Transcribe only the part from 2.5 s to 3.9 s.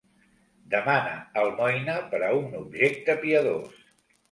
objecte piadós.